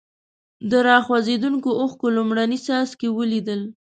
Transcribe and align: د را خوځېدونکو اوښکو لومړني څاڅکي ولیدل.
د 0.69 0.71
را 0.87 0.97
خوځېدونکو 1.05 1.69
اوښکو 1.81 2.07
لومړني 2.17 2.59
څاڅکي 2.65 3.09
ولیدل. 3.11 3.61